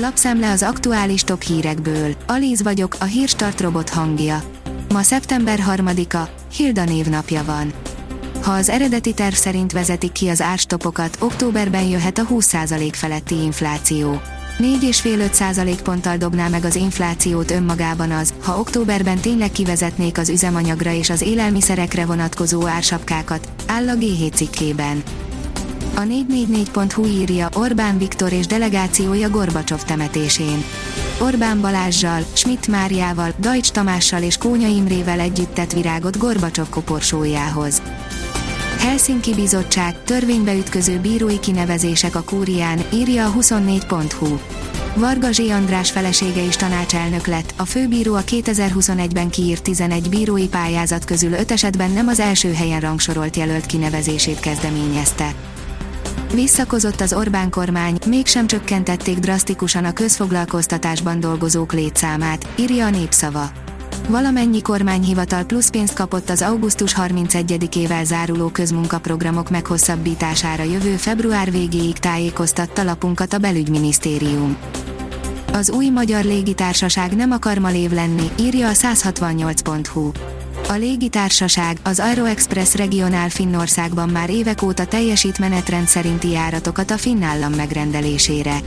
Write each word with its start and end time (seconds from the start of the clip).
Lapszemle 0.00 0.50
az 0.50 0.62
aktuális 0.62 1.22
top 1.22 1.42
hírekből. 1.42 2.14
Alíz 2.26 2.62
vagyok, 2.62 2.96
a 3.00 3.04
hírstart 3.04 3.60
robot 3.60 3.88
hangja. 3.88 4.42
Ma 4.88 5.02
szeptember 5.02 5.58
3-a, 5.68 6.28
Hilda 6.52 6.84
névnapja 6.84 7.44
van. 7.44 7.72
Ha 8.42 8.52
az 8.52 8.68
eredeti 8.68 9.12
terv 9.14 9.34
szerint 9.34 9.72
vezetik 9.72 10.12
ki 10.12 10.28
az 10.28 10.40
árstopokat, 10.40 11.16
októberben 11.20 11.84
jöhet 11.84 12.18
a 12.18 12.26
20% 12.26 12.88
feletti 12.92 13.34
infláció. 13.34 14.20
4,5-5 14.58 15.78
ponttal 15.82 16.16
dobná 16.16 16.48
meg 16.48 16.64
az 16.64 16.76
inflációt 16.76 17.50
önmagában 17.50 18.10
az, 18.10 18.34
ha 18.42 18.58
októberben 18.58 19.18
tényleg 19.18 19.50
kivezetnék 19.50 20.18
az 20.18 20.28
üzemanyagra 20.28 20.92
és 20.92 21.10
az 21.10 21.20
élelmiszerekre 21.20 22.06
vonatkozó 22.06 22.66
ársapkákat, 22.66 23.48
áll 23.66 23.88
a 23.88 23.94
G7 23.94 24.32
cikkében. 24.34 25.02
A 25.98 26.00
444.hu 26.00 27.06
írja 27.06 27.48
Orbán 27.54 27.98
Viktor 27.98 28.32
és 28.32 28.46
delegációja 28.46 29.30
Gorbacsov 29.30 29.82
temetésén. 29.82 30.64
Orbán 31.20 31.60
Balázsjal, 31.60 32.24
Schmidt 32.32 32.68
Máriával, 32.68 33.32
Dajcs 33.38 33.70
Tamással 33.70 34.22
és 34.22 34.36
Kónya 34.36 34.68
Imrével 34.68 35.20
együtt 35.20 35.54
tett 35.54 35.72
virágot 35.72 36.18
Gorbacsov 36.18 36.68
koporsójához. 36.68 37.82
Helsinki 38.78 39.34
Bizottság, 39.34 40.02
törvénybe 40.02 40.54
ütköző 40.54 40.98
bírói 40.98 41.38
kinevezések 41.38 42.14
a 42.14 42.22
kúrián, 42.22 42.78
írja 42.92 43.26
a 43.26 43.32
24.hu. 43.32 44.38
Varga 44.94 45.32
Zsé 45.32 45.50
András 45.50 45.90
felesége 45.90 46.42
is 46.42 46.56
tanácselnök 46.56 47.26
lett, 47.26 47.54
a 47.56 47.64
főbíró 47.64 48.14
a 48.14 48.22
2021-ben 48.22 49.30
kiírt 49.30 49.62
11 49.62 50.08
bírói 50.08 50.48
pályázat 50.48 51.04
közül 51.04 51.32
5 51.32 51.50
esetben 51.50 51.90
nem 51.90 52.08
az 52.08 52.20
első 52.20 52.52
helyen 52.52 52.80
rangsorolt 52.80 53.36
jelölt 53.36 53.66
kinevezését 53.66 54.40
kezdeményezte. 54.40 55.34
Visszakozott 56.34 57.00
az 57.00 57.12
Orbán 57.12 57.50
kormány, 57.50 57.98
mégsem 58.06 58.46
csökkentették 58.46 59.18
drasztikusan 59.18 59.84
a 59.84 59.92
közfoglalkoztatásban 59.92 61.20
dolgozók 61.20 61.72
létszámát, 61.72 62.48
írja 62.56 62.86
a 62.86 62.90
népszava. 62.90 63.50
Valamennyi 64.08 64.62
kormányhivatal 64.62 65.44
plusz 65.44 65.70
pénzt 65.70 65.94
kapott 65.94 66.30
az 66.30 66.42
augusztus 66.42 66.94
31-ével 66.96 68.04
záruló 68.04 68.48
közmunkaprogramok 68.48 69.50
meghosszabbítására 69.50 70.62
jövő 70.62 70.96
február 70.96 71.50
végéig 71.50 71.98
tájékoztatta 71.98 72.82
lapunkat 72.82 73.32
a 73.32 73.38
belügyminisztérium. 73.38 74.56
Az 75.58 75.70
új 75.70 75.88
magyar 75.88 76.24
légitársaság 76.24 77.16
nem 77.16 77.30
akar 77.30 77.58
malév 77.58 77.90
lenni, 77.90 78.30
írja 78.40 78.68
a 78.68 78.72
168.hu. 78.72 80.10
A 80.68 80.72
légitársaság, 80.72 81.78
az 81.82 82.00
Aeroexpress 82.00 82.74
Regionál 82.74 83.28
Finnországban 83.28 84.08
már 84.08 84.30
évek 84.30 84.62
óta 84.62 84.84
teljesít 84.84 85.38
menetrend 85.38 85.86
szerinti 85.86 86.30
járatokat 86.30 86.90
a 86.90 86.98
finn 86.98 87.22
állam 87.22 87.52
megrendelésére. 87.52 88.58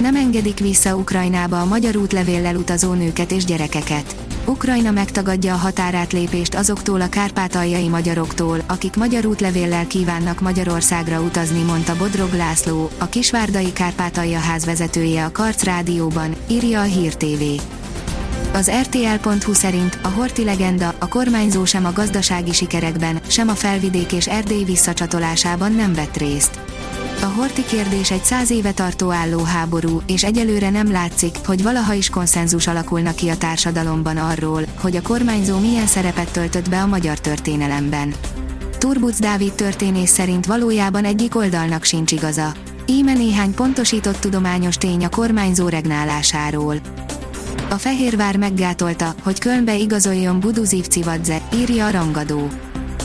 Nem 0.00 0.16
engedik 0.16 0.58
vissza 0.58 0.96
Ukrajnába 0.96 1.60
a 1.60 1.64
magyar 1.64 1.96
útlevéllel 1.96 2.56
utazó 2.56 2.92
nőket 2.92 3.30
és 3.30 3.44
gyerekeket. 3.44 4.25
Ukrajna 4.48 4.90
megtagadja 4.90 5.54
a 5.54 5.56
határátlépést 5.56 6.54
azoktól 6.54 7.00
a 7.00 7.08
kárpátaljai 7.08 7.88
magyaroktól, 7.88 8.58
akik 8.66 8.96
magyar 8.96 9.26
útlevéllel 9.26 9.86
kívánnak 9.86 10.40
Magyarországra 10.40 11.20
utazni, 11.20 11.62
mondta 11.62 11.96
Bodrog 11.96 12.32
László, 12.32 12.90
a 12.98 13.06
Kisvárdai 13.06 13.72
Kárpátalja 13.72 14.38
ház 14.38 14.64
vezetője 14.64 15.24
a 15.24 15.32
Karc 15.32 15.62
Rádióban, 15.62 16.34
írja 16.48 16.80
a 16.80 16.84
Hír 16.84 17.14
TV. 17.14 17.42
Az 18.52 18.70
RTL.hu 18.80 19.52
szerint 19.52 19.98
a 20.02 20.08
Horti 20.08 20.44
legenda, 20.44 20.94
a 20.98 21.08
kormányzó 21.08 21.64
sem 21.64 21.84
a 21.84 21.92
gazdasági 21.92 22.52
sikerekben, 22.52 23.20
sem 23.26 23.48
a 23.48 23.54
felvidék 23.54 24.12
és 24.12 24.28
Erdély 24.28 24.64
visszacsatolásában 24.64 25.72
nem 25.72 25.94
vett 25.94 26.16
részt. 26.16 26.60
A 27.22 27.26
Horti 27.26 27.64
kérdés 27.64 28.10
egy 28.10 28.24
száz 28.24 28.50
éve 28.50 28.72
tartó 28.72 29.10
álló 29.10 29.42
háború, 29.42 30.02
és 30.06 30.24
egyelőre 30.24 30.70
nem 30.70 30.90
látszik, 30.90 31.36
hogy 31.44 31.62
valaha 31.62 31.92
is 31.92 32.10
konszenzus 32.10 32.66
alakulna 32.66 33.14
ki 33.14 33.28
a 33.28 33.36
társadalomban 33.36 34.16
arról, 34.16 34.62
hogy 34.80 34.96
a 34.96 35.02
kormányzó 35.02 35.58
milyen 35.58 35.86
szerepet 35.86 36.30
töltött 36.32 36.68
be 36.68 36.80
a 36.82 36.86
magyar 36.86 37.18
történelemben. 37.18 38.14
Turbuc 38.78 39.18
Dávid 39.18 39.52
történész 39.52 40.10
szerint 40.10 40.46
valójában 40.46 41.04
egyik 41.04 41.36
oldalnak 41.36 41.84
sincs 41.84 42.12
igaza. 42.12 42.52
Íme 42.86 43.12
néhány 43.12 43.54
pontosított 43.54 44.20
tudományos 44.20 44.76
tény 44.76 45.04
a 45.04 45.08
kormányzó 45.08 45.68
regnálásáról. 45.68 46.76
A 47.70 47.74
Fehérvár 47.74 48.36
meggátolta, 48.36 49.14
hogy 49.22 49.38
Kölnbe 49.38 49.76
igazoljon 49.76 50.40
Buduzív 50.40 50.86
Civadze, 50.86 51.40
írja 51.54 51.86
a 51.86 51.90
rangadó. 51.90 52.48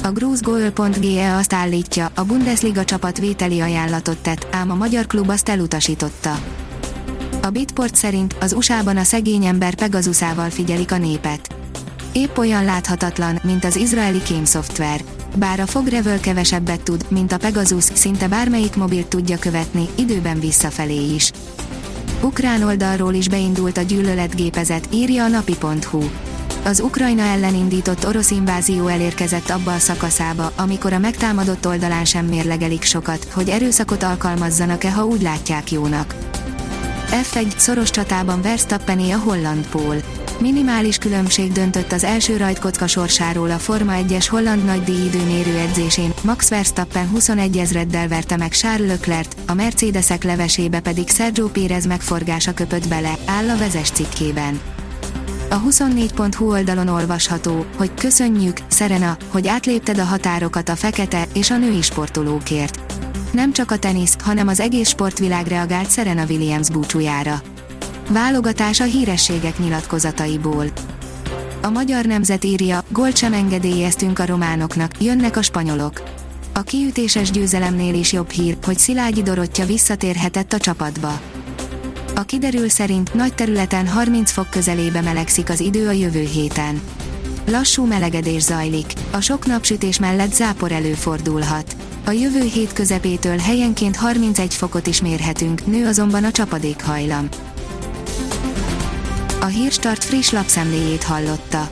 A 0.04 0.12
grúzgoal.ge 0.12 1.36
azt 1.36 1.54
állítja, 1.54 2.12
a 2.16 2.24
Bundesliga 2.24 2.86
csapat 2.86 3.18
vételi 3.18 3.60
ajánlatot 3.60 4.18
tett, 4.18 4.48
ám 4.52 4.72
a 4.72 4.76
magyar 4.76 5.08
klub 5.08 5.30
azt 5.30 5.50
elutasította. 5.50 6.40
A 7.42 7.50
Bitport 7.50 7.96
szerint 7.96 8.36
az 8.40 8.54
USA-ban 8.54 8.98
a 8.98 9.04
szegény 9.04 9.46
ember 9.46 9.76
Pegasuszával 9.76 10.50
figyelik 10.50 10.92
a 10.92 10.98
népet. 10.98 11.56
Épp 12.12 12.38
olyan 12.38 12.66
láthatatlan, 12.66 13.40
mint 13.44 13.66
az 13.66 13.76
izraeli 13.76 14.22
kémszoftver. 14.22 15.02
Bár 15.36 15.60
a 15.60 15.66
Fogrevel 15.66 16.20
kevesebbet 16.20 16.82
tud, 16.82 17.06
mint 17.10 17.32
a 17.32 17.38
Pegasus, 17.38 17.84
szinte 17.84 18.28
bármelyik 18.28 18.76
mobilt 18.76 19.08
tudja 19.08 19.38
követni, 19.38 19.88
időben 19.96 20.40
visszafelé 20.40 21.14
is. 21.14 21.32
Ukrán 22.22 22.64
oldalról 22.64 23.14
is 23.14 23.30
beindult 23.30 23.78
a 23.78 23.82
gyűlöletgépezet, 23.82 24.88
írja 24.92 25.24
a 25.24 25.28
napi.hu. 25.28 26.02
Az 26.64 26.80
Ukrajna 26.80 27.22
ellen 27.22 27.56
indított 27.56 28.06
orosz 28.08 28.32
invázió 28.32 28.88
elérkezett 28.88 29.50
abba 29.50 29.74
a 29.74 29.80
szakaszába, 29.80 30.52
amikor 30.56 30.94
a 30.94 31.00
megtámadott 31.00 31.68
oldalán 31.68 32.06
sem 32.06 32.26
mérlegelik 32.26 32.84
sokat, 32.84 33.28
hogy 33.34 33.50
erőszakot 33.50 34.04
alkalmazzanak-e, 34.04 34.92
ha 34.92 35.06
úgy 35.06 35.22
látják 35.22 35.72
jónak. 35.72 36.16
F1 37.08 37.58
szoros 37.58 37.90
csatában 37.90 38.42
Verstappené 38.42 39.12
a 39.12 39.18
holland 39.18 39.68
pól. 39.68 39.96
Minimális 40.40 40.98
különbség 40.98 41.52
döntött 41.52 41.92
az 41.92 42.04
első 42.04 42.38
rajtkocka 42.38 42.88
sorsáról 42.88 43.52
a 43.52 43.58
Forma 43.58 43.94
1-es 43.96 44.26
holland 44.30 44.66
nagydíj 44.66 45.06
időmérő 45.06 45.58
edzésén, 45.58 46.14
Max 46.24 46.50
Verstappen 46.50 47.08
21 47.08 47.58
ezreddel 47.58 48.08
verte 48.08 48.38
meg 48.38 48.52
Charles 48.52 48.88
Leclerc, 48.88 49.36
a 49.48 49.54
Mercedesek 49.54 50.24
levesébe 50.24 50.80
pedig 50.80 51.10
Sergio 51.10 51.48
Pérez 51.48 51.86
megforgása 51.86 52.54
köpött 52.54 52.88
bele, 52.88 53.14
áll 53.26 53.50
a 53.50 53.58
vezes 53.58 53.90
cikkében. 53.90 54.81
A 55.52 55.62
24.hu 55.62 56.52
oldalon 56.52 56.88
olvasható, 56.88 57.66
hogy 57.78 57.94
köszönjük, 57.94 58.58
Serena, 58.70 59.18
hogy 59.28 59.48
átlépted 59.48 59.98
a 59.98 60.04
határokat 60.04 60.70
a 60.70 60.76
fekete 60.76 61.28
és 61.34 61.52
a 61.52 61.58
női 61.58 61.82
sportolókért. 61.82 62.80
Nem 63.32 63.54
csak 63.54 63.72
a 63.72 63.78
tenisz, 63.78 64.16
hanem 64.24 64.48
az 64.48 64.60
egész 64.60 64.90
sportvilág 64.90 65.48
reagált 65.48 65.92
Serena 65.92 66.26
Williams 66.26 66.70
búcsújára. 66.70 67.42
Válogatás 68.10 68.80
a 68.80 68.84
hírességek 68.84 69.58
nyilatkozataiból. 69.58 70.66
A 71.62 71.70
magyar 71.70 72.06
nemzet 72.06 72.44
írja, 72.44 72.84
gólt 72.90 73.18
sem 73.18 73.34
engedélyeztünk 73.34 74.20
a 74.20 74.26
románoknak, 74.26 75.02
jönnek 75.02 75.38
a 75.38 75.42
spanyolok. 75.42 76.04
A 76.54 76.62
kiütéses 76.62 77.32
győzelemnél 77.32 77.94
is 77.94 78.14
jobb 78.14 78.30
hír, 78.30 78.58
hogy 78.64 78.78
Szilágyi 78.78 79.22
Dorottya 79.22 79.66
visszatérhetett 79.66 80.54
a 80.54 80.58
csapatba. 80.58 81.20
A 82.22 82.26
kiderül 82.26 82.70
szerint 82.70 83.14
nagy 83.14 83.34
területen 83.34 83.88
30 83.88 84.32
fok 84.32 84.50
közelébe 84.50 85.02
melegszik 85.02 85.50
az 85.50 85.60
idő 85.60 85.88
a 85.88 85.92
jövő 85.92 86.24
héten. 86.26 86.82
Lassú 87.48 87.86
melegedés 87.86 88.42
zajlik, 88.42 88.94
a 89.12 89.20
sok 89.20 89.46
napsütés 89.46 90.00
mellett 90.00 90.34
zápor 90.34 90.72
előfordulhat. 90.72 91.76
A 92.06 92.12
jövő 92.12 92.44
hét 92.44 92.74
közepétől 92.74 93.38
helyenként 93.38 93.96
31 93.96 94.54
fokot 94.54 94.88
is 94.88 95.02
mérhetünk, 95.02 95.66
nő 95.66 95.88
azonban 95.88 96.24
a 96.24 96.32
csapadékhajlam. 96.32 97.28
A 99.40 99.46
Hírstart 99.46 100.04
friss 100.04 100.32
lapszemléjét 100.32 101.04
hallotta. 101.04 101.72